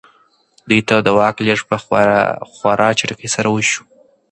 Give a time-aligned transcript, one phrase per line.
[0.69, 1.77] دوی ته د واک لېږد په
[2.61, 3.81] خورا چټکۍ سره وشو.